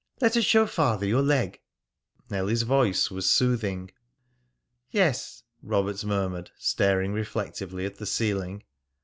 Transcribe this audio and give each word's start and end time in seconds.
Let 0.19 0.35
us 0.35 0.43
show 0.45 0.65
Father 0.65 1.05
your 1.05 1.21
leg." 1.21 1.59
Nellie's 2.27 2.63
voice 2.63 3.11
was 3.11 3.29
soothing. 3.29 3.91
"Yes," 4.89 5.43
Robert 5.61 6.03
murmured, 6.03 6.49
staring 6.57 7.13
reflectively 7.13 7.85
at 7.85 7.97
the 7.99 8.07
ceiling. 8.07 8.63